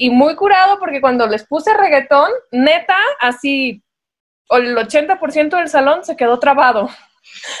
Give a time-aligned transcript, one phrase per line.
[0.00, 3.82] Y muy curado porque cuando les puse reggaetón, neta, así
[4.50, 6.88] el 80% del salón se quedó trabado.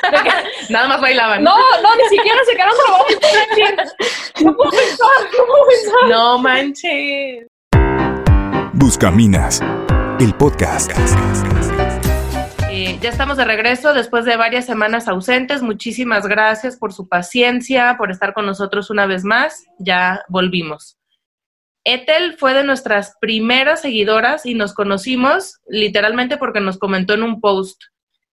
[0.70, 1.42] Nada más bailaban.
[1.42, 3.06] No, no, ni siquiera se quedaron trabados.
[4.44, 6.08] No puedo pensar, no puedo pensar.
[6.08, 7.46] No manches.
[8.74, 9.60] Buscaminas,
[10.20, 10.92] el podcast.
[12.70, 15.60] Eh, ya estamos de regreso después de varias semanas ausentes.
[15.60, 19.64] Muchísimas gracias por su paciencia, por estar con nosotros una vez más.
[19.80, 20.97] Ya volvimos.
[21.84, 27.40] Ethel fue de nuestras primeras seguidoras y nos conocimos literalmente porque nos comentó en un
[27.40, 27.82] post.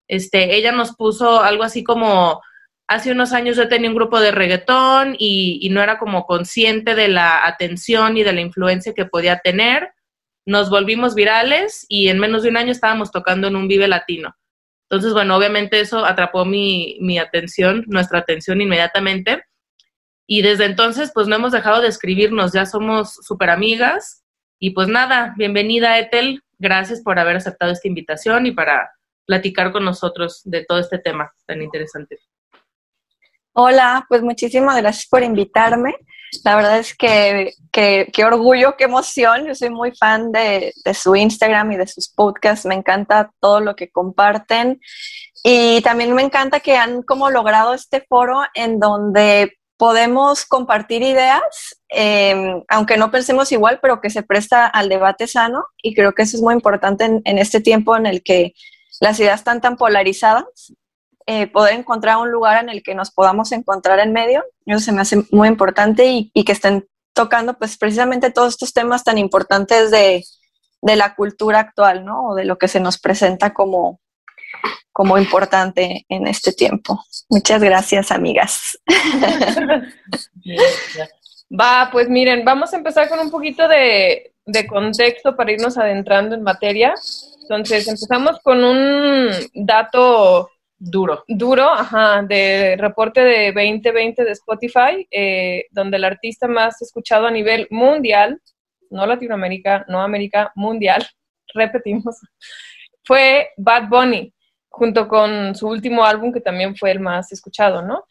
[0.08, 2.42] Este, ella nos puso algo así como,
[2.88, 6.96] hace unos años yo tenía un grupo de reggaetón y, y no era como consciente
[6.96, 9.92] de la atención y de la influencia que podía tener.
[10.46, 14.36] Nos volvimos virales y en menos de un año estábamos tocando en un Vive Latino.
[14.90, 19.44] Entonces, bueno, obviamente eso atrapó mi, mi atención, nuestra atención inmediatamente.
[20.28, 24.24] Y desde entonces, pues no hemos dejado de escribirnos, ya somos súper amigas.
[24.60, 28.92] Y pues nada, bienvenida Ethel, gracias por haber aceptado esta invitación y para
[29.26, 32.20] platicar con nosotros de todo este tema tan interesante.
[33.54, 35.96] Hola, pues muchísimas gracias por invitarme.
[36.44, 39.46] La verdad es que qué orgullo, qué emoción.
[39.46, 42.66] Yo soy muy fan de, de, su Instagram y de sus podcasts.
[42.66, 44.82] Me encanta todo lo que comparten.
[45.44, 51.42] Y también me encanta que han como logrado este foro en donde podemos compartir ideas,
[51.90, 55.66] eh, aunque no pensemos igual, pero que se presta al debate sano.
[55.82, 58.54] Y creo que eso es muy importante en, en este tiempo en el que
[59.00, 60.74] las ideas están tan polarizadas,
[61.28, 64.92] eh, poder encontrar un lugar en el que nos podamos encontrar en medio, eso se
[64.92, 69.18] me hace muy importante y, y que estén tocando pues precisamente todos estos temas tan
[69.18, 70.24] importantes de,
[70.82, 72.28] de, la cultura actual, ¿no?
[72.28, 74.00] O de lo que se nos presenta como,
[74.92, 77.04] como importante en este tiempo.
[77.30, 78.80] Muchas gracias, amigas.
[81.52, 84.32] Va, pues miren, vamos a empezar con un poquito de,
[84.68, 86.94] contexto para irnos adentrando en materia.
[87.42, 91.24] Entonces, empezamos con un dato duro.
[91.28, 97.32] Duro, ajá, de reporte de 2020 de Spotify, eh, donde el artista más escuchado a
[97.32, 98.42] nivel mundial,
[98.90, 101.08] no Latinoamérica, no América, mundial,
[101.54, 102.18] repetimos,
[103.04, 104.34] fue Bad Bunny,
[104.76, 108.04] junto con su último álbum que también fue el más escuchado, ¿no?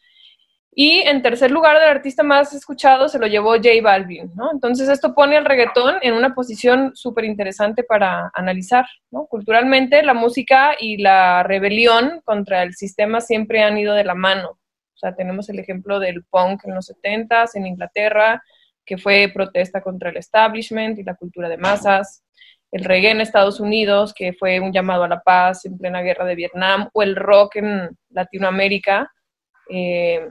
[0.77, 4.51] Y en tercer lugar, del artista más escuchado se lo llevó J Balvin, ¿no?
[4.51, 9.25] Entonces esto pone al reggaetón en una posición súper interesante para analizar, ¿no?
[9.27, 14.49] Culturalmente la música y la rebelión contra el sistema siempre han ido de la mano.
[14.49, 18.43] O sea, tenemos el ejemplo del punk en los 70s en Inglaterra,
[18.85, 22.24] que fue protesta contra el establishment y la cultura de masas.
[22.75, 26.25] El reggae en Estados Unidos, que fue un llamado a la paz en plena guerra
[26.25, 26.89] de Vietnam.
[26.93, 29.09] O el rock en Latinoamérica,
[29.69, 30.27] eh,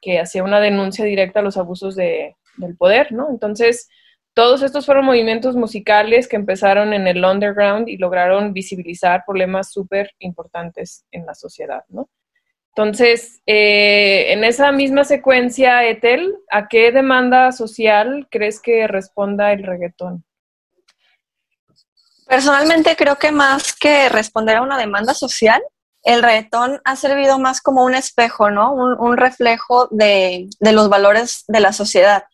[0.00, 3.28] que hacía una denuncia directa a los abusos de, del poder, ¿no?
[3.28, 3.90] Entonces,
[4.32, 10.12] todos estos fueron movimientos musicales que empezaron en el underground y lograron visibilizar problemas súper
[10.18, 12.08] importantes en la sociedad, ¿no?
[12.74, 19.62] Entonces, eh, en esa misma secuencia, Etel, ¿a qué demanda social crees que responda el
[19.62, 20.24] reggaetón?
[22.32, 25.62] Personalmente creo que más que responder a una demanda social,
[26.02, 28.72] el reggaetón ha servido más como un espejo, ¿no?
[28.72, 32.24] Un, reflejo de, los valores de la sociedad.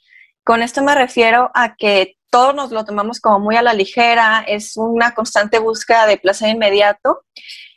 [0.45, 4.45] Con esto me refiero a que todos nos lo tomamos como muy a la ligera,
[4.47, 7.25] es una constante búsqueda de placer inmediato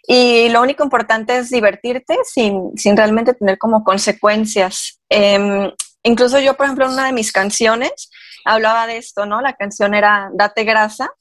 [0.06, 5.02] y lo único importante es divertirte sin, sin realmente tener como consecuencias.
[5.10, 8.12] Eh, incluso yo, por ejemplo, en una de mis canciones,
[8.46, 9.42] hablaba de esto, ¿no?
[9.42, 11.12] La canción era Date grasa.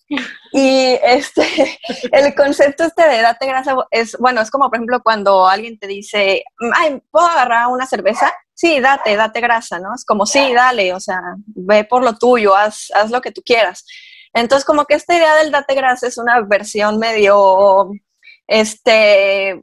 [0.53, 1.43] Y este,
[2.13, 5.87] el concepto este de date grasa es, bueno, es como, por ejemplo, cuando alguien te
[5.87, 6.45] dice,
[6.75, 8.33] ay, ¿puedo agarrar una cerveza?
[8.55, 9.95] Sí, date, date grasa, ¿no?
[9.95, 13.43] Es como, sí, dale, o sea, ve por lo tuyo, haz, haz lo que tú
[13.45, 13.87] quieras.
[14.33, 17.91] Entonces, como que esta idea del date grasa es una versión medio,
[18.47, 19.63] este,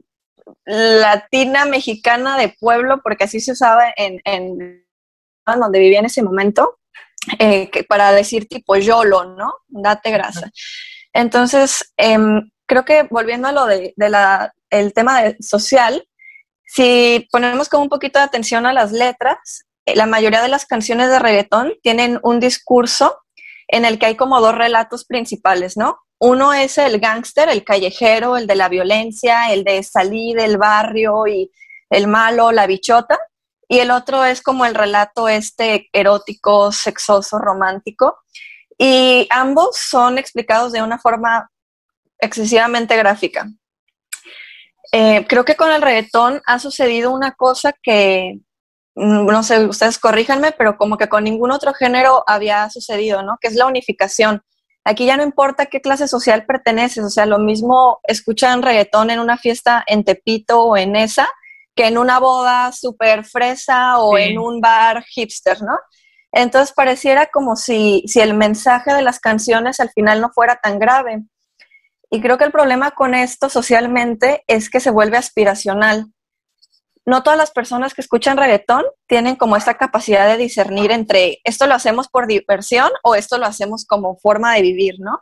[0.64, 4.84] latina, mexicana de pueblo, porque así se usaba en, en
[5.46, 6.77] donde vivía en ese momento
[7.38, 9.54] eh, que para decir tipo YOLO, ¿no?
[9.68, 10.50] Date grasa.
[11.12, 12.18] Entonces, eh,
[12.66, 16.06] creo que volviendo a lo de, de la, el tema de social,
[16.66, 20.66] si ponemos como un poquito de atención a las letras, eh, la mayoría de las
[20.66, 23.22] canciones de reggaetón tienen un discurso
[23.68, 25.98] en el que hay como dos relatos principales, ¿no?
[26.20, 31.26] Uno es el gángster, el callejero, el de la violencia, el de salir del barrio
[31.26, 31.50] y
[31.90, 33.18] el malo, la bichota,
[33.68, 38.16] y el otro es como el relato este erótico, sexoso, romántico.
[38.78, 41.50] Y ambos son explicados de una forma
[42.18, 43.46] excesivamente gráfica.
[44.90, 48.38] Eh, creo que con el reggaetón ha sucedido una cosa que
[48.94, 53.36] mm, no sé, ustedes corríjanme, pero como que con ningún otro género había sucedido, ¿no?
[53.38, 54.42] Que es la unificación.
[54.82, 59.20] Aquí ya no importa qué clase social perteneces, o sea, lo mismo escuchan reggaetón en
[59.20, 61.28] una fiesta en Tepito o en esa,
[61.78, 65.78] que en una boda súper fresa o en un bar hipster, ¿no?
[66.32, 70.80] Entonces pareciera como si, si el mensaje de las canciones al final no fuera tan
[70.80, 71.22] grave.
[72.10, 76.06] Y creo que el problema con esto socialmente es que se vuelve aspiracional.
[77.06, 81.68] No todas las personas que escuchan reggaetón tienen como esta capacidad de discernir entre esto
[81.68, 85.20] lo hacemos por diversión o esto lo hacemos como forma de vivir, ¿no?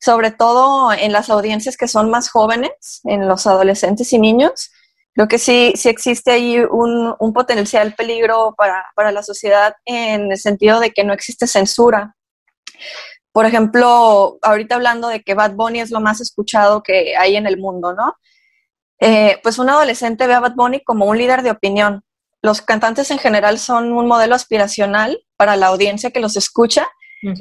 [0.00, 4.72] Sobre todo en las audiencias que son más jóvenes, en los adolescentes y niños,
[5.14, 10.32] creo que sí, sí existe ahí un, un potencial peligro para, para la sociedad en
[10.32, 12.14] el sentido de que no existe censura
[13.32, 17.46] por ejemplo, ahorita hablando de que Bad Bunny es lo más escuchado que hay en
[17.46, 18.16] el mundo, ¿no?
[19.00, 22.04] Eh, pues un adolescente ve a Bad Bunny como un líder de opinión.
[22.42, 26.86] Los cantantes en general son un modelo aspiracional para la audiencia que los escucha.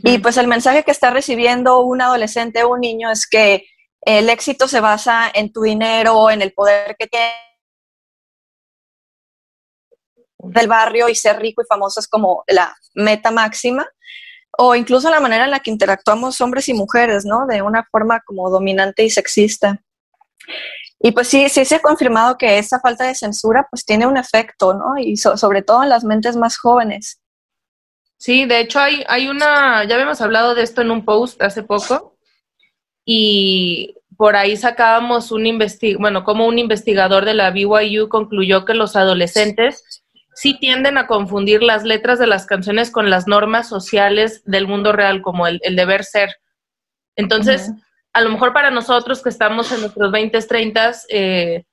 [0.03, 3.65] Y pues el mensaje que está recibiendo un adolescente o un niño es que
[4.01, 7.31] el éxito se basa en tu dinero, en el poder que tienes
[10.43, 13.87] del barrio y ser rico y famoso es como la meta máxima
[14.57, 17.45] o incluso la manera en la que interactuamos hombres y mujeres, ¿no?
[17.47, 19.81] De una forma como dominante y sexista.
[20.99, 24.17] Y pues sí, sí se ha confirmado que esa falta de censura pues tiene un
[24.17, 24.97] efecto, ¿no?
[24.97, 27.19] Y sobre todo en las mentes más jóvenes.
[28.17, 31.63] Sí, de hecho hay, hay una, ya habíamos hablado de esto en un post hace
[31.63, 32.17] poco
[33.03, 38.75] y por ahí sacábamos un investig bueno, como un investigador de la BYU concluyó que
[38.75, 40.00] los adolescentes
[40.33, 44.91] sí tienden a confundir las letras de las canciones con las normas sociales del mundo
[44.91, 46.29] real, como el, deber ser.
[47.15, 47.71] Entonces,
[48.13, 51.63] a lo mejor para nosotros que estamos en nuestros 20, 30, eh,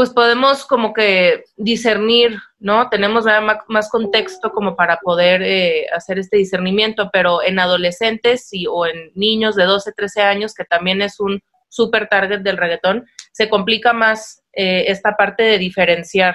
[0.00, 2.88] pues podemos como que discernir, ¿no?
[2.88, 3.26] Tenemos
[3.68, 9.10] más, contexto como para poder eh, hacer este discernimiento, pero en adolescentes y, o en
[9.14, 13.92] niños de 12, 13 años, que también es un super target del reggaetón, se complica
[13.92, 16.34] más eh, esta parte de diferenciar.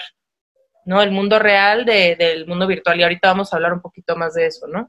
[0.85, 1.01] ¿No?
[1.01, 2.99] El mundo real del mundo virtual.
[2.99, 4.87] Y ahorita vamos a hablar un poquito más de eso, ¿no?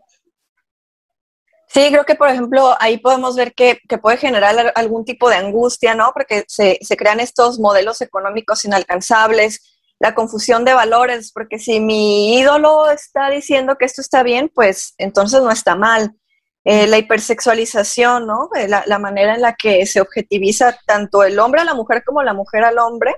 [1.69, 5.95] Sí, creo que, por ejemplo, ahí podemos ver que, puede generar algún tipo de angustia,
[5.95, 6.13] ¿no?
[6.15, 12.91] Porque se, crean estos modelos económicos inalcanzables, la confusión de valores, porque si mi ídolo
[12.91, 16.15] está diciendo que esto está bien, pues entonces no está mal.
[16.65, 18.49] Eh, la hipersexualización, ¿no?
[18.57, 22.03] Eh, la, la, manera en la que se objetiviza tanto el hombre a la mujer
[22.05, 23.17] como la mujer al hombre,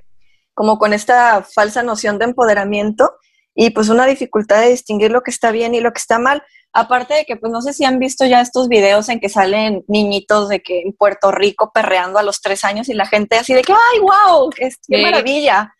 [0.59, 3.15] como con esta falsa noción de empoderamiento
[3.55, 6.43] y pues una dificultad de distinguir lo que está bien y lo que está mal.
[6.73, 9.85] Aparte de que, pues no sé si han visto ya estos videos en que salen
[9.87, 13.55] niñitos de que en Puerto Rico perreando a los tres años y la gente así
[13.55, 14.51] de que, ¡ay, wow!
[14.51, 15.73] ¡Qué, maravilla!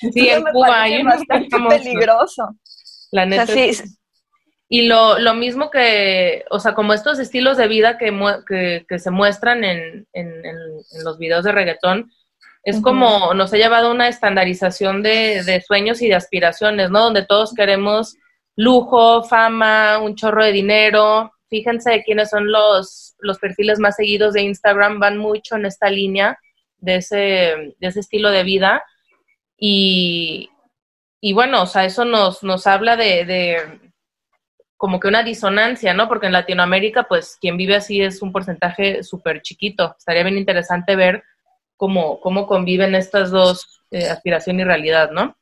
[0.00, 2.56] Sí, en Cuba hay bastante peligroso.
[3.12, 3.54] La neta.
[4.68, 8.12] Y lo, lo, mismo que, o sea, como estos estilos de vida que,
[8.48, 12.10] que, que se muestran en, en, en, los videos de reggaetón,
[12.62, 17.04] es como nos ha llevado a una estandarización de, sueños y de aspiraciones, ¿no?
[17.04, 18.16] Donde todos queremos
[18.56, 21.32] lujo, fama, un chorro de dinero.
[21.48, 26.38] Fíjense quiénes son los, los perfiles más seguidos de Instagram, van mucho en esta línea
[26.78, 28.84] de ese, de ese estilo de vida.
[29.56, 30.50] Y,
[31.20, 33.90] y bueno, o sea, eso nos, nos habla de, de
[34.76, 36.08] como que una disonancia, ¿no?
[36.08, 39.94] Porque en Latinoamérica, pues quien vive así es un porcentaje súper chiquito.
[39.98, 41.24] Estaría bien interesante ver
[41.80, 45.38] cómo, cómo conviven estas dos, eh, aspiración y realidad, ¿no?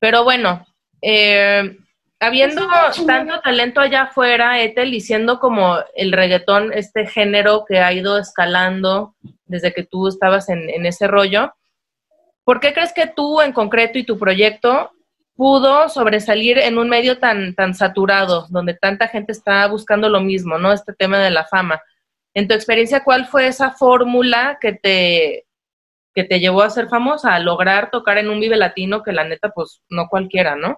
[0.00, 0.66] Pero bueno,
[1.02, 1.76] eh,
[2.18, 2.66] habiendo
[3.06, 8.16] tanto talento allá afuera, Ethel, y siendo como el reggaetón, este género que ha ido
[8.16, 11.52] escalando desde que tú estabas en, en ese rollo,
[12.44, 14.90] ¿por qué crees que tú en concreto y tu proyecto
[15.36, 20.56] pudo sobresalir en un medio tan, tan saturado, donde tanta gente está buscando lo mismo,
[20.56, 20.72] ¿no?
[20.72, 21.82] Este tema de la fama.
[22.32, 25.47] En tu experiencia, ¿cuál fue esa fórmula que te,
[26.18, 29.22] que te llevó a ser famosa, a lograr tocar en un Vive Latino que la
[29.22, 30.76] neta, pues no cualquiera, ¿no?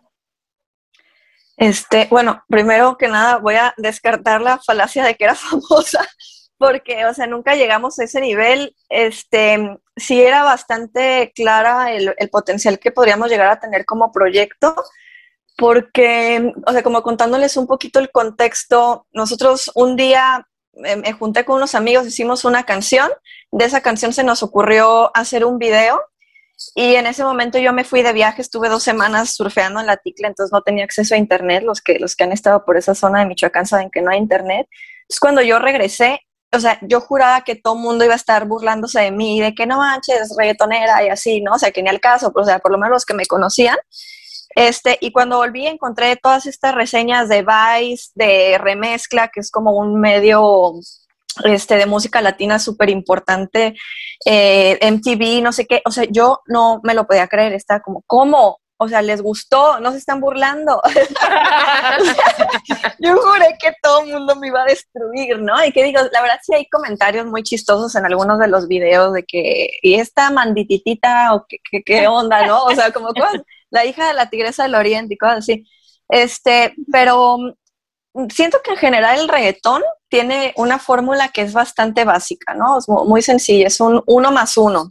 [1.56, 6.06] Este, bueno, primero que nada voy a descartar la falacia de que era famosa,
[6.58, 8.76] porque, o sea, nunca llegamos a ese nivel.
[8.90, 14.74] Este, sí era bastante clara el, el potencial que podríamos llegar a tener como proyecto,
[15.56, 21.56] porque, o sea, como contándoles un poquito el contexto, nosotros un día me, junté con
[21.56, 23.10] unos amigos, hicimos una canción,
[23.52, 26.00] de esa canción se nos ocurrió hacer un video
[26.74, 29.96] y en ese momento yo me fui de viaje, estuve dos semanas surfeando en la
[29.96, 32.94] ticla, entonces no tenía acceso a internet, los que, los que han estado por esa
[32.94, 34.68] zona de Michoacán saben que no hay internet.
[35.02, 36.20] Entonces cuando yo regresé,
[36.52, 39.54] o sea, yo juraba que todo el mundo iba a estar burlándose de mí, de
[39.54, 41.54] que no manches, reggaetonera y así, ¿no?
[41.54, 43.26] O sea, que ni al caso, pero, o sea, por lo menos los que me
[43.26, 43.76] conocían.
[44.54, 49.72] Este, y cuando volví encontré todas estas reseñas de Vice, de Remezcla, que es como
[49.72, 50.72] un medio
[51.44, 53.74] este, de música latina súper importante,
[54.24, 58.02] eh, MTV, no sé qué, o sea, yo no me lo podía creer, estaba como,
[58.06, 58.58] ¿cómo?
[58.82, 60.80] O sea, les gustó, no se están burlando.
[62.98, 65.62] yo juré que todo el mundo me iba a destruir, ¿no?
[65.62, 69.12] Y que digo, la verdad sí hay comentarios muy chistosos en algunos de los videos
[69.12, 72.64] de que, ¿y esta mandititita o qué, qué, onda, no?
[72.64, 73.10] O sea, como
[73.68, 75.66] la hija de la tigresa del oriente y cosas así.
[76.08, 77.36] Este, pero
[78.30, 82.78] siento que en general el reggaetón tiene una fórmula que es bastante básica, ¿no?
[82.78, 84.90] Es muy sencilla, es un uno más uno.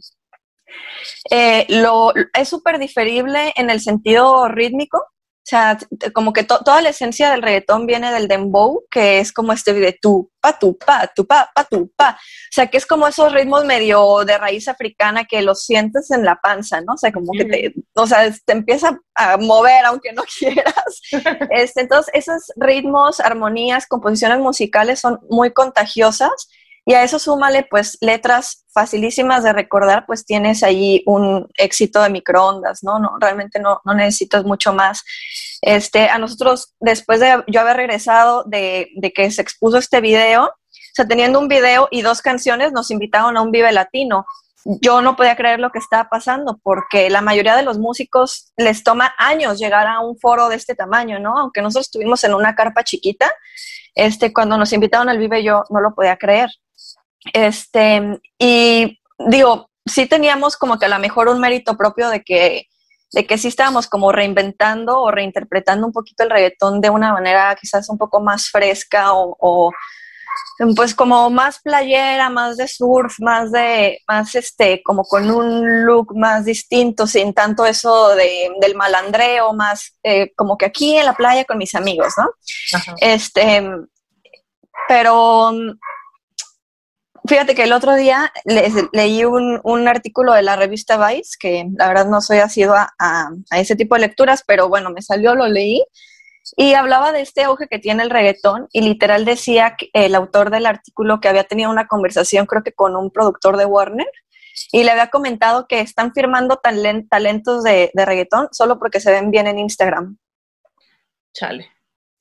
[1.30, 5.04] Eh, lo, es súper diferible en el sentido rítmico,
[5.42, 5.78] o sea,
[6.12, 9.98] como que toda la esencia del reggaetón viene del dembow, que es como este de
[10.00, 12.10] tu, pa, tu, pa, tu, pa, pa, tu, pa.
[12.10, 16.24] O sea, que es como esos ritmos medio de raíz africana que los sientes en
[16.24, 16.92] la panza, ¿no?
[16.92, 21.00] O sea, como que te, o sea, te empieza a mover aunque no quieras.
[21.50, 26.48] Este, entonces, esos ritmos, armonías, composiciones musicales son muy contagiosas
[26.86, 32.10] y a eso súmale pues letras facilísimas de recordar, pues tienes ahí un éxito de
[32.10, 32.98] microondas, ¿no?
[32.98, 35.02] no realmente no, no necesitas mucho más.
[35.62, 40.44] Este, a nosotros, después de yo haber regresado de, de que se expuso este video,
[40.44, 44.26] o sea, teniendo un video y dos canciones, nos invitaron a un Vive Latino.
[44.64, 48.82] Yo no podía creer lo que estaba pasando porque la mayoría de los músicos les
[48.84, 51.38] toma años llegar a un foro de este tamaño, ¿no?
[51.38, 53.32] Aunque nosotros estuvimos en una carpa chiquita,
[53.94, 56.50] este, cuando nos invitaron al Vive yo no lo podía creer.
[57.32, 62.66] Este, y digo, sí teníamos como que a lo mejor un mérito propio de que,
[63.12, 67.56] de que sí estábamos como reinventando o reinterpretando un poquito el reggaetón de una manera
[67.60, 69.72] quizás un poco más fresca o,
[70.76, 76.14] pues como más playera, más de surf, más de, más este, como con un look
[76.14, 81.14] más distinto, sin tanto eso de, del malandreo, más eh, como que aquí en la
[81.14, 82.30] playa con mis amigos, ¿no?
[83.00, 83.66] Este,
[84.86, 85.52] pero
[87.26, 88.32] Fíjate que el otro día
[88.92, 93.58] leí un, artículo de la revista Vice, que la verdad no soy asidua a, a,
[93.60, 95.82] ese tipo de lecturas, pero bueno, me salió, lo leí,
[96.56, 100.50] y hablaba de este auge que tiene el reggaetón, y literal decía que el autor
[100.50, 104.10] del artículo que había tenido una conversación, creo que con un productor de Warner,
[104.72, 109.30] y le había comentado que están firmando talentos de, de reggaetón solo porque se ven
[109.30, 110.18] bien en Instagram.
[111.32, 111.70] Chale.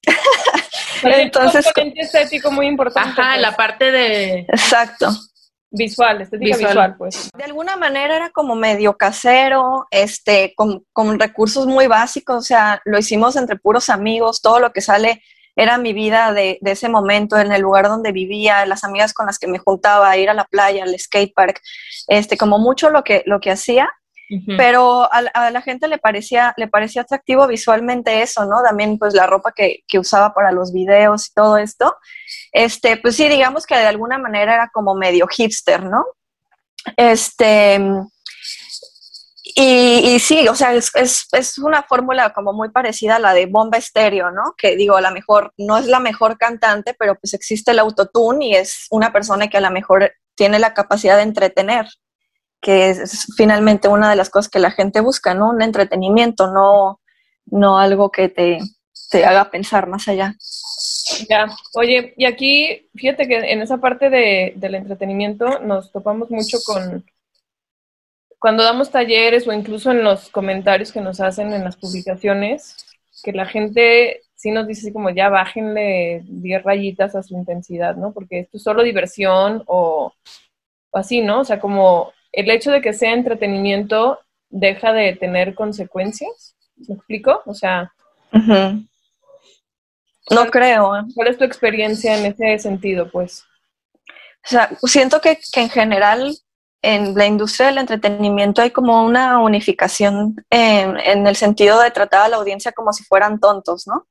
[1.03, 3.21] Entonces, un estético muy importante.
[3.21, 3.57] Ajá, la pues.
[3.57, 4.39] parte de...
[4.49, 5.09] Exacto.
[5.71, 6.95] Visual, estética visual.
[6.97, 7.29] pues.
[7.37, 12.81] De alguna manera era como medio casero, este, con, con recursos muy básicos, o sea,
[12.85, 15.21] lo hicimos entre puros amigos, todo lo que sale
[15.55, 19.27] era mi vida de, de, ese momento, en el lugar donde vivía, las amigas con
[19.27, 21.61] las que me juntaba, ir a la playa, al skate park,
[22.07, 23.89] este, como mucho lo que, lo que hacía,
[24.57, 28.61] pero a, la gente le parecía, le parecía atractivo visualmente eso, ¿no?
[28.61, 31.95] También pues la ropa que, que, usaba para los videos y todo esto.
[32.51, 36.05] Este, pues sí, digamos que de alguna manera era como medio hipster, ¿no?
[36.95, 37.79] Este,
[39.55, 43.33] y, y sí, o sea, es, es, es una fórmula como muy parecida a la
[43.33, 44.53] de Bomba Estéreo, ¿no?
[44.55, 48.45] Que digo, a lo mejor no es la mejor cantante, pero pues existe el autotune
[48.45, 51.87] y es una persona que a lo mejor tiene la capacidad de entretener
[52.61, 55.49] que es finalmente una de las cosas que la gente busca, ¿no?
[55.49, 56.99] Un entretenimiento, no,
[57.45, 58.59] no algo que te,
[59.09, 60.35] te haga pensar más allá.
[61.29, 66.59] Ya, oye, y aquí, fíjate que en esa parte de, del entretenimiento nos topamos mucho
[66.65, 67.03] con,
[68.37, 72.77] cuando damos talleres o incluso en los comentarios que nos hacen en las publicaciones,
[73.23, 77.95] que la gente sí nos dice así como ya bájenle 10 rayitas a su intensidad,
[77.95, 78.13] ¿no?
[78.13, 80.13] Porque esto es solo diversión o,
[80.91, 81.41] o así, ¿no?
[81.41, 84.19] O sea, como el hecho de que sea entretenimiento
[84.49, 86.55] deja de tener consecuencias.
[86.87, 87.41] ¿Me explico?
[87.45, 87.93] O sea.
[90.31, 90.95] No creo.
[90.95, 91.01] ¿eh?
[91.15, 93.43] ¿Cuál es tu experiencia en ese sentido, pues?
[94.45, 96.35] O sea, siento que, en general
[96.81, 102.21] en la industria del entretenimiento hay como una unificación en, en, el sentido de tratar
[102.21, 104.07] a la audiencia como si fueran tontos, ¿no?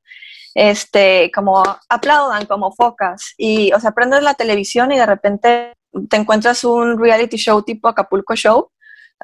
[0.53, 5.73] Este, como aplaudan como focas y, o sea, prendes la televisión y de repente
[6.09, 8.71] te encuentras un reality show tipo Acapulco Show,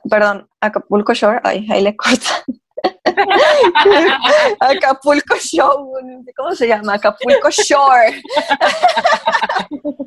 [0.09, 2.43] perdón, Acapulco Shore, ay, ahí le corta.
[4.59, 5.93] Acapulco Show,
[6.35, 6.95] ¿cómo se llama?
[6.95, 8.21] Acapulco Shore.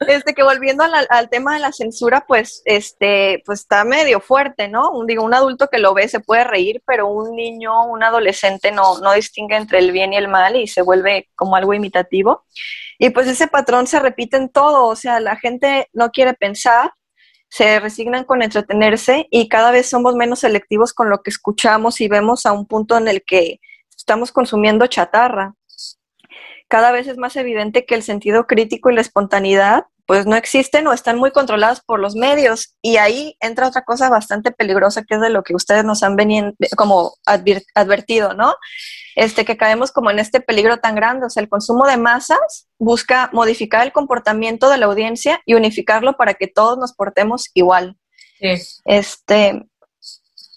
[0.00, 4.90] Este, que volviendo al, tema de la censura, pues, este, pues está medio fuerte, ¿no?
[4.90, 8.72] Un, digo, un adulto que lo ve se puede reír, pero un niño, un adolescente
[8.72, 12.44] no, no distingue entre el bien y el mal y se vuelve como algo imitativo.
[12.98, 16.92] Y pues ese patrón se repite en todo, o sea, la gente no quiere pensar,
[17.48, 22.08] se resignan con entretenerse y cada vez somos menos selectivos con lo que escuchamos y
[22.08, 23.60] vemos a un punto en el que
[23.96, 25.54] estamos consumiendo chatarra.
[26.68, 30.86] Cada vez es más evidente que el sentido crítico y la espontaneidad pues no existen
[30.86, 32.76] o están muy controladas por los medios.
[32.80, 36.14] Y ahí entra otra cosa bastante peligrosa que es de lo que ustedes nos han
[36.14, 37.14] venido como
[37.74, 38.54] advertido, ¿no?
[39.16, 41.26] Este, que caemos como en este peligro tan grande.
[41.26, 46.16] O sea, el consumo de masas busca modificar el comportamiento de la audiencia y unificarlo
[46.16, 47.96] para que todos nos portemos igual.
[48.84, 49.66] Este,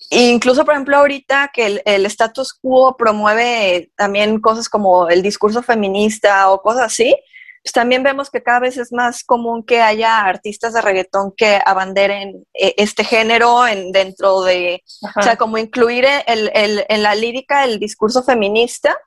[0.10, 5.62] incluso, por ejemplo, ahorita que el, el, status quo promueve también cosas como el discurso
[5.62, 7.16] feminista o cosas así,
[7.64, 11.60] pues también vemos que cada vez es más común que haya artistas de reggaetón que
[11.66, 14.82] abanderen eh, este género en, dentro de,
[15.16, 18.98] o sea, como incluir el, el, en la lírica el discurso feminista.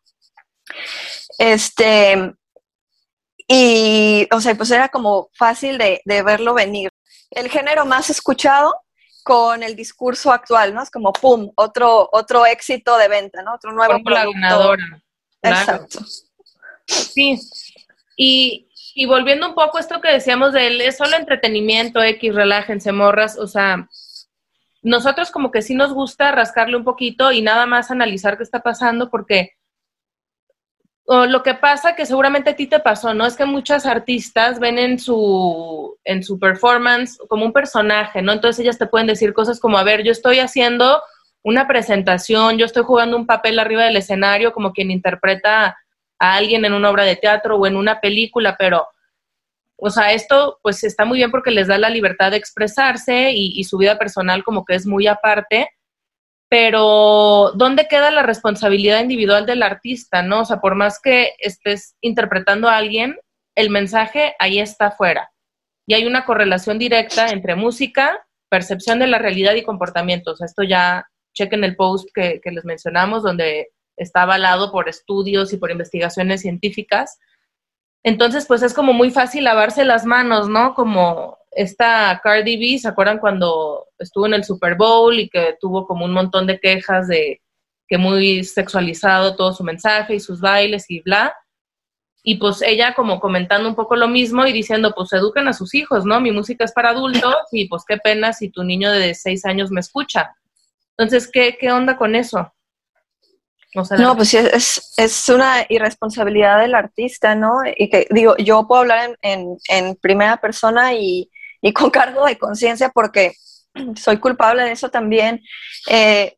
[1.39, 2.35] Este,
[3.49, 6.91] y, o sea, pues era como fácil de, de verlo venir.
[7.31, 8.75] El género más escuchado
[9.23, 10.83] con el discurso actual, ¿no?
[10.83, 13.55] Es como, ¡pum!, otro, otro éxito de venta, ¿no?
[13.55, 14.75] Otro nuevo producto.
[15.43, 16.01] Exacto.
[16.87, 17.39] Sí,
[18.17, 22.35] y, y volviendo un poco a esto que decíamos de él, es solo entretenimiento, X,
[22.35, 23.89] relájense, morras, o sea,
[24.83, 28.61] nosotros como que sí nos gusta rascarle un poquito y nada más analizar qué está
[28.61, 29.53] pasando porque
[31.05, 33.27] o lo que pasa que seguramente a ti te pasó, ¿no?
[33.27, 38.33] Es que muchas artistas ven en su, en su performance como un personaje, ¿no?
[38.33, 41.03] Entonces ellas te pueden decir cosas como, a ver, yo estoy haciendo
[41.43, 45.77] una presentación, yo estoy jugando un papel arriba del escenario como quien interpreta
[46.19, 48.87] a alguien en una obra de teatro o en una película, pero,
[49.77, 53.65] o sea, esto pues está muy bien porque les da la libertad de expresarse y,
[53.65, 55.69] su vida personal como que es muy aparte,
[56.53, 60.41] pero ¿dónde queda la responsabilidad individual del artista, no?
[60.41, 63.19] O sea, por más que estés interpretando a alguien,
[63.55, 65.33] el mensaje ahí está afuera.
[65.87, 70.33] Y hay una correlación directa entre música, percepción de la realidad y comportamiento.
[70.33, 74.91] O sea, esto ya chequen el post que, que les mencionamos, donde está avalado por
[74.91, 77.19] estudios y por investigaciones científicas.
[78.03, 80.75] Entonces, pues es como muy fácil lavarse las manos, ¿no?
[80.75, 85.87] Como esta Cardi B, ¿se acuerdan cuando estuvo en el Super Bowl y que tuvo
[85.87, 87.43] como un montón de quejas de
[87.87, 91.35] que muy sexualizado todo su mensaje y sus bailes y bla?
[92.25, 95.75] Y pues ella como comentando un poco lo mismo y diciendo, pues eduquen a sus
[95.75, 96.21] hijos, ¿no?
[96.21, 99.71] Mi música es para adultos y pues qué pena si tu niño de seis años
[99.71, 100.33] me escucha.
[100.97, 102.53] Entonces, ¿qué, qué onda con eso?
[103.99, 107.61] no, pues es, es una irresponsabilidad del artista, ¿no?
[107.77, 111.31] Y que digo, yo puedo hablar en, en, primera persona y,
[111.63, 113.35] y, con cargo de conciencia porque
[113.97, 115.41] soy culpable de eso también.
[115.89, 116.37] Eh,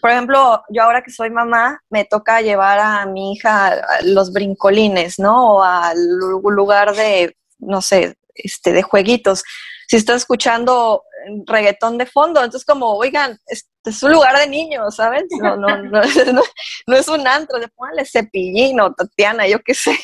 [0.00, 4.32] por ejemplo, yo ahora que soy mamá, me toca llevar a mi hija a los
[4.32, 5.54] brincolines, ¿no?
[5.54, 9.42] O al lugar de, no sé, este, de jueguitos.
[9.88, 11.02] Si está escuchando
[11.46, 12.42] reggaetón de fondo.
[12.42, 15.26] Entonces, como, oigan, este es un lugar de niños, ¿saben?
[15.40, 15.68] No, no,
[16.32, 16.42] no,
[16.86, 19.98] no, es un antro, de póngale cepillín o Tatiana, yo qué sé.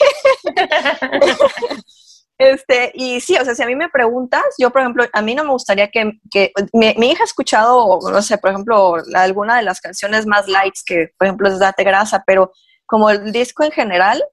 [2.43, 5.33] Este, y sí, o sea, si a mí me preguntas, yo, por ejemplo, a mí
[5.37, 6.07] no me gustaría que,
[6.73, 10.83] mi, mi, hija ha escuchado, no sé, por ejemplo, alguna de las canciones más lights,
[10.85, 12.51] que, por ejemplo, es Date Grasa, pero
[12.85, 14.25] como el disco en general,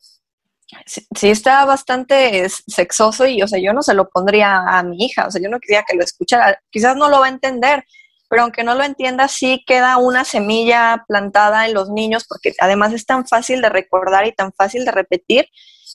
[0.87, 5.27] sí, está bastante sexoso y, o sea, yo no se lo pondría a mi hija,
[5.27, 7.83] o sea, yo no quería que lo escuchara, quizás no lo va a entender,
[8.27, 12.91] pero aunque no lo entienda, sí queda una semilla plantada en los niños, porque además
[12.91, 15.45] es tan fácil de recordar y tan fácil de repetir,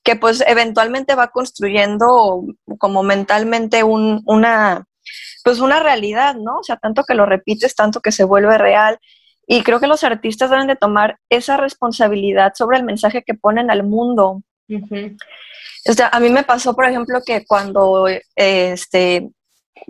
[0.04, 2.44] que pues eventualmente va construyendo
[2.78, 4.86] como mentalmente un, una,
[5.42, 6.58] pues una realidad, ¿no?
[6.58, 8.98] O sea, tanto que lo repites, tanto que se vuelve real.
[9.46, 13.70] Y creo que los artistas deben de tomar esa responsabilidad sobre el mensaje que ponen
[13.70, 14.42] al mundo,
[16.12, 19.30] a mí me pasó, por ejemplo, que cuando, este,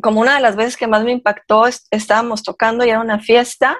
[0.02, 3.78] como una de las veces que más me impactó, estábamos tocando y era una fiesta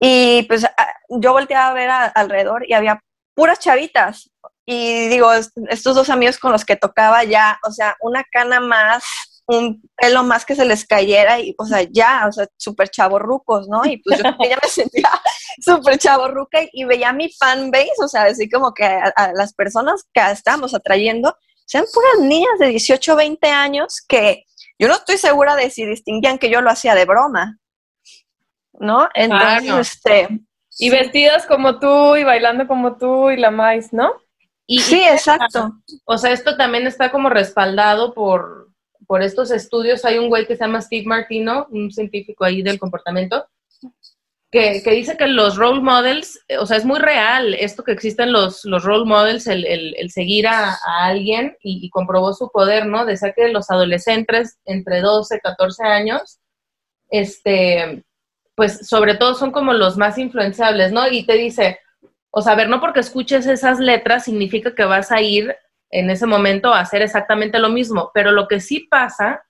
[0.00, 0.66] y pues
[1.08, 3.00] yo volteaba a ver alrededor y había
[3.34, 4.30] puras chavitas.
[4.64, 9.02] Y digo, estos dos amigos con los que tocaba ya, o sea, una cana más,
[9.46, 13.68] un pelo más que se les cayera y, o sea, ya, o sea, súper chavorrucos,
[13.68, 13.84] ¿no?
[13.84, 15.10] Y pues yo ya me sentía
[15.60, 20.22] súper chavorruca y, veía mi fanbase, o sea, así como que a, las personas que
[20.30, 24.44] estamos atrayendo sean puras niñas de 18, 20 años que
[24.78, 27.58] yo no estoy segura de si distinguían que yo lo hacía de broma,
[28.72, 29.08] ¿no?
[29.14, 30.28] Entonces, este...
[30.78, 34.12] Y vestidas como tú y bailando como tú y la más, ¿no?
[34.66, 35.72] Y, sí, exacto.
[36.04, 38.70] O sea, esto también está como respaldado por,
[39.06, 40.04] por estos estudios.
[40.04, 43.46] Hay un güey que se llama Steve Martino, un científico ahí del comportamiento,
[44.52, 48.32] que, dice que los role models, eh, o sea, es muy real esto que existen
[48.32, 53.06] los, los role models, el, el, seguir a, alguien y, comprobó su poder, ¿no?
[53.06, 56.38] Decía que los adolescentes entre 12, 14 años,
[57.08, 58.04] este,
[58.54, 61.08] pues sobre todo son como los más influenciables, ¿no?
[61.08, 61.78] Y te dice,
[62.34, 65.54] o ver, no porque escuches esas letras significa que vas a ir
[65.90, 69.44] en ese momento a hacer exactamente lo mismo, pero lo que sí pasa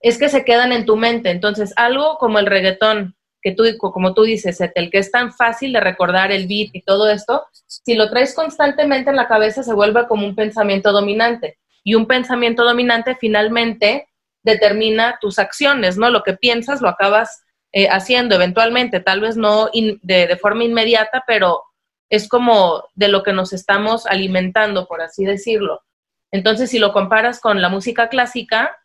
[0.00, 1.30] es que se quedan en tu mente.
[1.30, 5.72] Entonces, algo como el reggaetón, que tú, como tú dices, el que es tan fácil
[5.72, 9.74] de recordar el beat y todo esto, si lo traes constantemente en la cabeza se
[9.74, 11.58] vuelve como un pensamiento dominante.
[11.82, 14.08] Y un pensamiento dominante finalmente
[14.44, 16.10] determina tus acciones, ¿no?
[16.10, 21.24] Lo que piensas lo acabas eh, haciendo eventualmente, tal vez no de, de forma inmediata,
[21.26, 21.64] pero
[22.10, 25.82] es como de lo que nos estamos alimentando, por así decirlo.
[26.32, 28.76] Entonces, si lo comparas con la música clásica,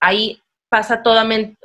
[0.00, 1.56] ahí pasa totalmente,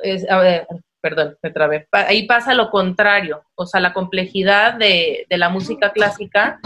[1.00, 6.60] perdón, me trabé, ahí pasa lo contrario, o sea, la complejidad de, la música clásica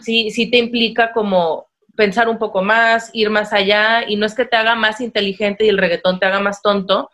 [0.00, 1.66] sí, sí te implica como
[1.96, 5.64] pensar un poco más, ir más allá, y no es que te haga más inteligente
[5.64, 7.10] y el reggaetón te haga más tonto,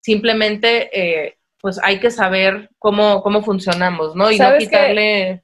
[0.00, 4.30] simplemente eh, pues hay que saber cómo, cómo funcionamos, ¿no?
[4.30, 5.42] Y no quitarle...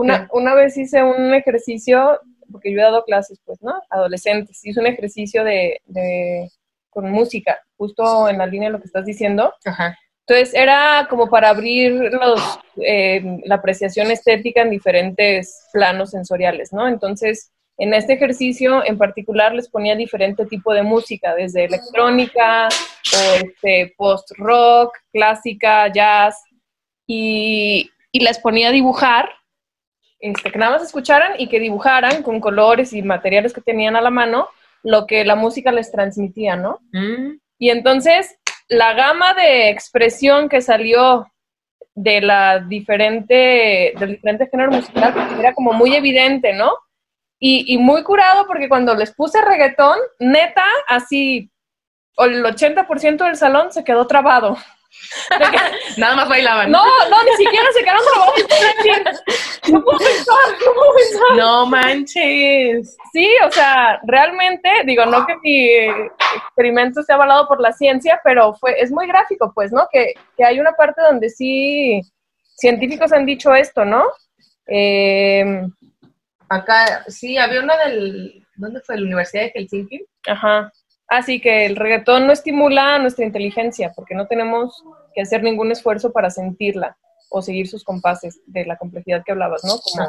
[0.00, 2.20] Una, una vez hice un ejercicio,
[2.52, 3.80] porque yo he dado clases, pues, ¿no?
[3.90, 5.80] Adolescentes, hice un ejercicio de
[6.90, 9.54] con música, justo en la línea de lo que estás diciendo.
[10.26, 16.88] Entonces era como para abrir los, eh, la apreciación estética en diferentes planos sensoriales, ¿no?
[16.88, 22.68] Entonces, en este ejercicio en particular les ponía diferente tipo de música, desde electrónica,
[23.40, 26.42] este, post-rock, clásica, jazz,
[27.06, 29.30] y, y, les ponía a dibujar,
[30.20, 34.00] este, que nada más escucharan y que dibujaran con colores y materiales que tenían a
[34.00, 34.48] la mano,
[34.82, 36.80] lo que la música les transmitía, ¿no?
[36.92, 37.38] Mm.
[37.58, 41.30] Y entonces la gama de expresión que salió
[41.94, 46.72] de la diferente, del diferente género musical era como muy evidente, ¿no?
[47.40, 51.50] Y, y, muy curado porque cuando les puse reggaetón, neta, así,
[52.16, 54.56] el 80% del salón se quedó trabado.
[55.96, 56.70] Nada más bailaban.
[56.70, 58.34] No, no, ni siquiera se quedaron trabados.
[59.70, 61.36] No puedo pensar, no puedo pensar.
[61.36, 62.96] No manches.
[63.12, 65.68] Sí, o sea, realmente, digo, no que mi
[66.36, 69.88] experimento esté avalado por la ciencia, pero fue, es muy gráfico, pues, ¿no?
[69.92, 72.00] Que, que hay una parte donde sí
[72.56, 74.04] científicos han dicho esto, ¿no?
[74.66, 75.62] Eh,
[76.48, 78.96] Acá, sí, había una del, ¿dónde fue?
[78.96, 80.06] ¿La Universidad de Helsinki?
[80.26, 80.72] Ajá.
[81.08, 86.12] Así que el reggaetón no estimula nuestra inteligencia porque no tenemos que hacer ningún esfuerzo
[86.12, 86.96] para sentirla
[87.30, 89.78] o seguir sus compases de la complejidad que hablabas, ¿no?
[89.78, 90.06] Como,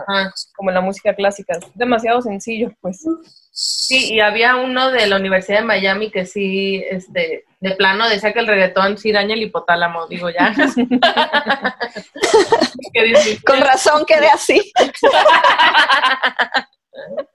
[0.56, 1.58] como en la música clásica.
[1.58, 3.04] Es demasiado sencillo, pues.
[3.52, 8.32] Sí, y había uno de la Universidad de Miami que sí, este, de plano decía
[8.32, 10.54] que el reggaetón sí daña el hipotálamo, digo ya.
[13.46, 14.72] Con razón quedé así.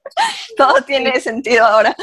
[0.57, 1.97] Todo tiene sentido ahora.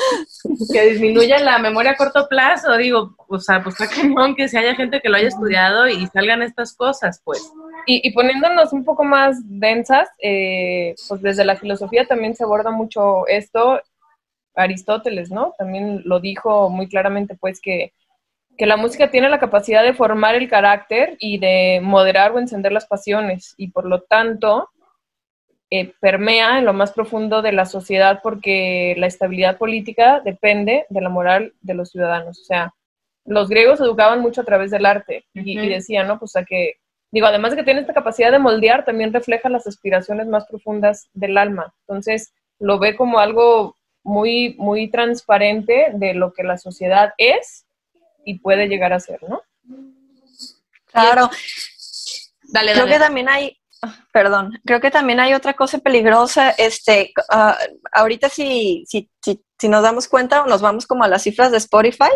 [0.71, 4.57] Que disminuya la memoria a corto plazo, digo, o sea, pues está cañón que si
[4.57, 7.51] haya gente que lo haya estudiado y salgan estas cosas, pues.
[7.85, 13.27] Y, poniéndonos un poco más densas, eh, pues desde la filosofía también se aborda mucho
[13.27, 13.81] esto.
[14.53, 15.53] Aristóteles, ¿no?
[15.57, 17.93] También lo dijo muy claramente, pues, que,
[18.57, 22.73] que la música tiene la capacidad de formar el carácter y de moderar o encender
[22.73, 24.69] las pasiones, y por lo tanto,
[25.73, 30.99] eh, permea en lo más profundo de la sociedad porque la estabilidad política depende de
[30.99, 32.39] la moral de los ciudadanos.
[32.41, 32.73] O sea,
[33.23, 36.19] los griegos educaban mucho a través del arte y, decían, ¿no?
[36.19, 36.73] Pues a que,
[37.09, 41.07] digo, además de que tiene esta capacidad de moldear, también refleja las aspiraciones más profundas
[41.13, 41.73] del alma.
[41.87, 47.65] Entonces, lo ve como algo muy, muy transparente de lo que la sociedad es
[48.25, 49.41] y puede llegar a ser, ¿no?
[50.87, 51.29] Claro.
[52.43, 52.73] Dale, dale.
[52.73, 53.57] Creo que también hay,
[54.13, 56.51] Perdón, creo que también hay otra cosa peligrosa.
[56.51, 57.53] Este, uh,
[57.91, 61.51] ahorita si, si, si, si, nos damos cuenta o nos vamos como a las cifras
[61.51, 62.11] de Spotify,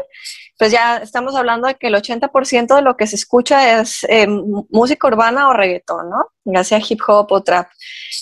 [0.59, 4.27] pues ya estamos hablando de que el 80% de lo que se escucha es eh,
[4.27, 6.27] música urbana o reggaetón, ¿no?
[6.43, 7.67] Ya sea hip hop o trap.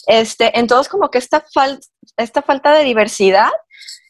[0.08, 1.44] Este, entonces como que esta,
[2.16, 3.52] esta falta de diversidad,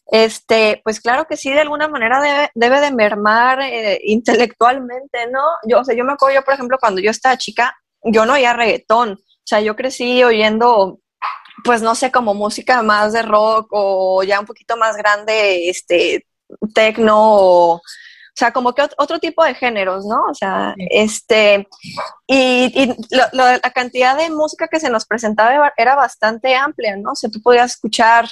[0.05, 5.41] este, pues claro que sí, de alguna manera debe, debe de mermar eh, intelectualmente, ¿no?
[5.67, 8.33] Yo, o sea, yo me acuerdo, yo, por ejemplo, cuando yo estaba chica, yo no
[8.33, 9.13] oía reggaetón.
[9.13, 10.99] O sea, yo crecí oyendo,
[11.63, 16.25] pues no sé, como música más de rock o ya un poquito más grande, este,
[16.73, 17.81] tecno o,
[18.35, 20.25] sea, como que otro tipo de géneros, ¿no?
[20.29, 21.67] O sea, este,
[22.27, 22.95] y,
[23.31, 27.11] la cantidad de música que se nos presentaba era bastante amplia, ¿no?
[27.11, 28.27] O sea, tú podías escuchar,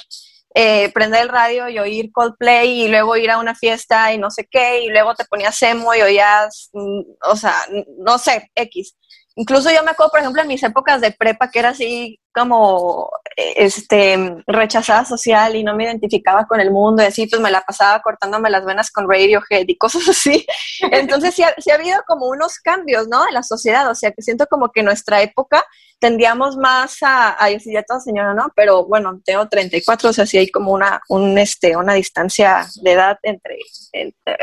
[0.54, 4.30] eh, prender el radio y oír Coldplay y luego ir a una fiesta y no
[4.30, 7.54] sé qué, y luego te ponías emo y oías, mm, o sea,
[7.98, 8.96] no sé, X.
[9.36, 13.10] incluso yo me acuerdo, por ejemplo, en mis épocas de prepa, que era así como
[13.36, 17.60] este, rechazada social y no me identificaba con el mundo y así, pues me la
[17.60, 20.46] pasaba cortándome las venas con Radiohead y cosas así.
[20.80, 23.26] Entonces sí ha, ha habido como unos cambios, ¿no?
[23.26, 25.64] En la sociedad, o sea, que siento como que nuestra época
[25.98, 28.52] tendíamos más a, a decir ya toda señora, ¿no?
[28.56, 32.92] Pero bueno, tengo 34, o sea, sí hay como una, un, este, una distancia de
[32.92, 33.58] edad entre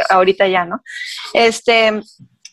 [0.10, 0.82] ahorita ya, ¿no?
[1.34, 2.02] Este,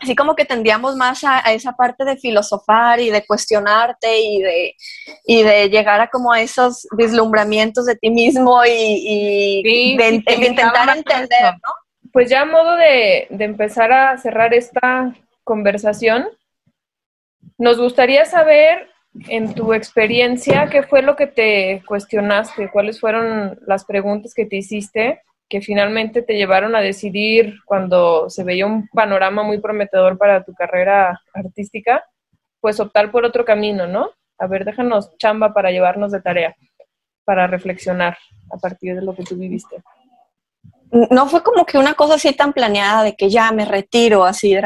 [0.01, 4.75] así como que tendíamos más a, esa parte de filosofar y de cuestionarte y de,
[5.25, 11.73] y de llegar a como esos vislumbramientos de ti mismo y, de, intentar entender, ¿no?
[12.13, 16.27] Pues ya a modo de, de empezar a cerrar esta conversación,
[17.59, 18.89] nos gustaría saber
[19.29, 22.71] en tu experiencia, ¿qué fue lo que te cuestionaste?
[22.71, 28.43] ¿Cuáles fueron las preguntas que te hiciste que finalmente te llevaron a decidir cuando se
[28.43, 32.05] veía un panorama muy prometedor para tu carrera artística,
[32.61, 34.11] pues optar por otro camino, ¿no?
[34.39, 36.55] A ver, déjanos chamba para llevarnos de tarea,
[37.25, 38.19] para reflexionar
[38.51, 39.77] a partir de lo que tú viviste.
[40.91, 44.57] No fue como que una cosa así tan planeada de que ya me retiro, así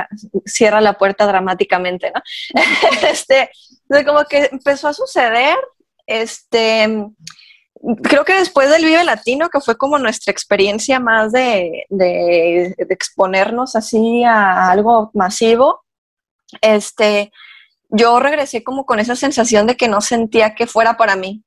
[0.45, 2.21] cierra la puerta dramáticamente, ¿no?
[3.11, 3.51] este,
[4.05, 5.57] como que empezó a suceder,
[6.07, 7.07] este,
[8.03, 11.87] creo que después del Vive Latino, que fue como nuestra experiencia más de,
[12.89, 15.83] exponernos así a algo masivo,
[16.61, 17.33] este,
[17.89, 21.45] yo regresé como con esa sensación de que no sentía que fuera para mí.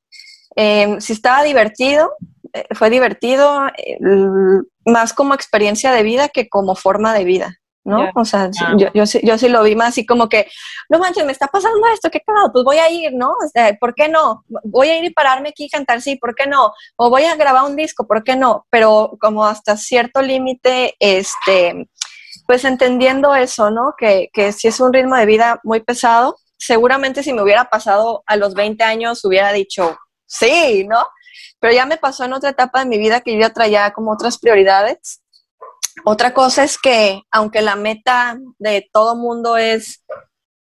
[0.55, 2.11] Eh, si estaba divertido,
[2.53, 3.67] eh, fue divertido,
[4.85, 7.59] más como experiencia de vida que como forma de vida.
[7.83, 8.09] ¿No?
[8.15, 10.47] O sea, yo, yo, yo, sí lo vi más así como que,
[10.89, 13.31] no manches, me está pasando esto, qué cagado, pues voy a ir, ¿no?
[13.31, 14.43] O sea, ¿por qué no?
[14.63, 16.71] Voy a ir y pararme aquí y cantar, sí, ¿por qué no?
[16.95, 18.65] O voy a grabar un disco, ¿por qué no?
[18.69, 21.89] Pero como hasta cierto límite, este,
[22.47, 23.95] pues entendiendo eso, ¿no?
[23.97, 28.23] Que, que si es un ritmo de vida muy pesado, seguramente si me hubiera pasado
[28.25, 31.05] a los 20 años hubiera dicho, sí, ¿no?
[31.59, 34.11] Pero ya me pasó en otra etapa de mi vida que yo ya traía como
[34.11, 35.22] otras prioridades
[36.05, 40.03] otra cosa es que, aunque la meta de todo mundo es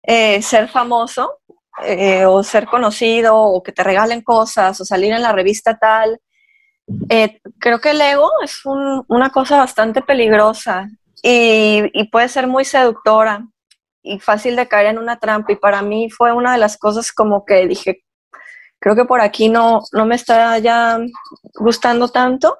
[0.02, 1.38] eh, ser famoso
[1.82, 6.20] eh, o ser conocido o que te regalen cosas o salir en la revista tal,
[7.08, 10.88] eh, creo que el ego es una cosa bastante peligrosa
[11.22, 13.46] y, puede ser muy seductora
[14.02, 15.52] y fácil de caer en una trampa.
[15.52, 18.04] Y para mí fue una de las cosas como que dije,
[18.78, 20.98] creo que por aquí no, no me está ya
[21.54, 22.58] gustando tanto.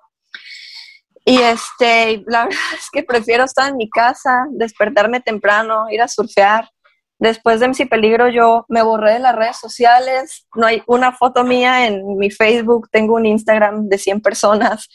[1.25, 6.09] Y este, la verdad es que prefiero estar en mi casa, despertarme temprano, ir a
[6.09, 6.71] surfear.
[7.19, 11.45] Después de MC Peligro yo me borré de las redes sociales, no hay una foto
[11.45, 14.89] mía en mi Facebook, tengo un Instagram de 100 personas.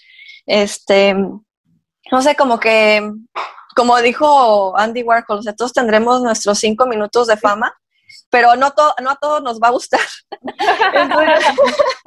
[0.45, 1.15] Este,
[2.11, 3.09] no sé, como que,
[3.75, 7.73] como dijo Andy Warhol, o todos tendremos nuestros cinco minutos de fama,
[8.29, 10.01] pero no, no a todos nos va a gustar.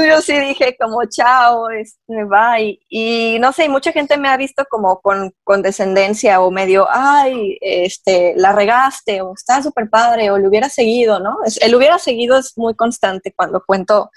[0.00, 2.78] yo sí dije como chao, este, bye.
[2.88, 7.58] Y no sé, mucha gente me ha visto como con, con descendencia o medio, ay,
[7.60, 11.38] este, la regaste o está súper padre o le hubiera seguido, ¿no?
[11.60, 14.10] el hubiera seguido es muy constante cuando cuento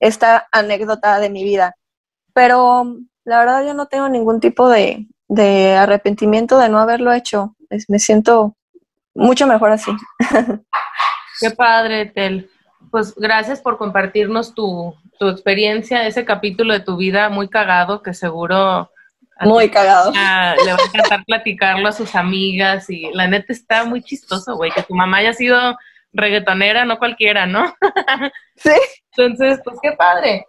[0.00, 1.76] esta anécdota de mi vida.
[2.34, 7.54] Pero la verdad yo no tengo ningún tipo de, de arrepentimiento de no haberlo hecho.
[7.88, 8.56] me siento
[9.14, 9.92] mucho mejor así.
[11.40, 12.50] Qué padre, Tel.
[12.90, 18.14] Pues gracias por compartirnos tu, tu experiencia, ese capítulo de tu vida muy cagado que
[18.14, 18.90] seguro...
[19.42, 20.12] Muy cagado.
[20.12, 24.70] le va a encantar platicarlo a sus amigas y la neta está muy chistoso, güey,
[24.70, 25.78] que tu mamá haya sido
[26.12, 27.74] reggaetonera, no cualquiera, ¿no?
[28.56, 28.72] sí.
[29.16, 30.46] Entonces, pues qué padre.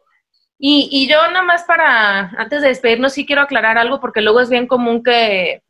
[0.58, 4.42] Y, y yo nada más para, antes de despedirnos, sí quiero aclarar algo porque luego
[4.42, 5.64] es bien común que,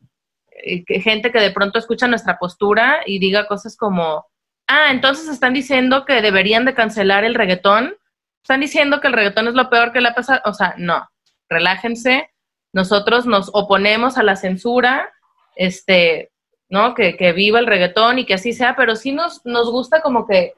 [0.64, 4.26] eh, que gente que de pronto escucha nuestra postura y diga cosas como,
[4.72, 7.96] ah, entonces están diciendo que deberían de cancelar el reggaetón
[8.42, 10.42] están diciendo que el reggaetón es lo peor que le ha pasado.
[10.46, 11.08] O sea, no,
[11.50, 12.30] relájense.
[12.74, 15.12] Nosotros nos oponemos a la censura,
[15.56, 16.32] este,
[16.70, 16.94] ¿no?
[16.94, 20.26] Que, que viva el reggaetón y que así sea, pero sí nos, nos gusta como
[20.26, 20.54] que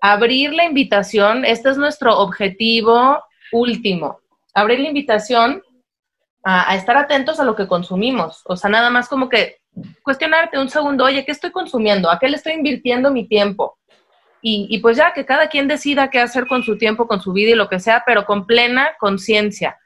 [0.00, 1.44] abrir la invitación.
[1.44, 3.22] Este es nuestro objetivo
[3.52, 4.20] último.
[4.52, 5.62] Abrir la invitación
[6.44, 8.42] a, a estar atentos a lo que consumimos.
[8.44, 9.56] O sea, nada más como que
[10.02, 12.10] cuestionarte un segundo, oye, ¿qué estoy consumiendo?
[12.10, 13.78] ¿A qué le estoy invirtiendo mi tiempo?
[14.40, 17.50] Y, pues ya que cada quien decida qué hacer con su tiempo, con su vida
[17.50, 19.76] y lo que sea, pero con plena conciencia.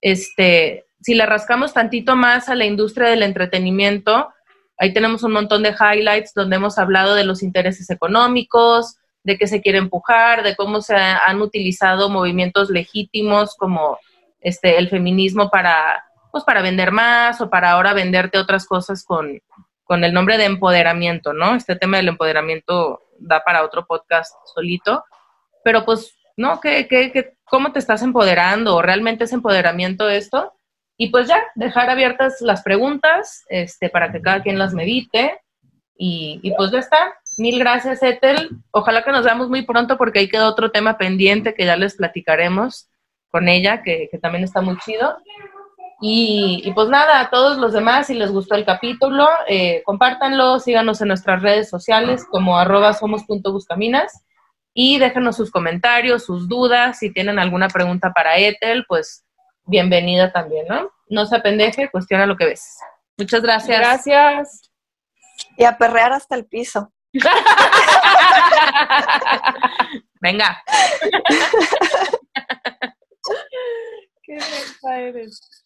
[0.00, 4.28] Este, si le rascamos tantito más a la industria del entretenimiento,
[4.76, 9.46] ahí tenemos un montón de highlights donde hemos hablado de los intereses económicos, de qué
[9.46, 13.98] se quiere empujar, de cómo se han utilizado movimientos legítimos como
[14.40, 19.40] este el feminismo para pues para vender más o para ahora venderte otras cosas con,
[19.84, 21.54] con el nombre de empoderamiento, ¿no?
[21.54, 25.04] Este tema del empoderamiento da para otro podcast solito,
[25.62, 26.58] pero pues, ¿no?
[26.58, 28.80] ¿Qué, qué, qué, cómo te estás empoderando?
[28.80, 30.54] ¿Realmente es empoderamiento esto?
[30.96, 35.38] Y pues ya, dejar abiertas las preguntas este, para que cada quien las medite.
[35.96, 37.14] Y, y pues ya está.
[37.36, 38.50] Mil gracias, Ethel.
[38.70, 41.96] Ojalá que nos veamos muy pronto porque ahí queda otro tema pendiente que ya les
[41.96, 42.88] platicaremos
[43.28, 45.16] con ella, que, que también está muy chido.
[46.04, 50.58] Y, y, pues nada, a todos los demás, si les gustó el capítulo, eh, compártanlo,
[50.58, 54.24] síganos en nuestras redes sociales como arroba somos.buscaminas
[54.74, 59.24] y déjenos sus comentarios, sus dudas, si tienen alguna pregunta para Ethel, pues
[59.64, 60.90] bienvenida también, ¿no?
[61.08, 62.78] No se apendeje, cuestiona lo que ves.
[63.16, 63.78] Muchas gracias.
[63.78, 64.72] Gracias.
[65.56, 66.92] Y a perrear hasta el piso.
[70.20, 70.64] Venga.
[74.24, 74.38] Qué
[74.90, 75.61] eres.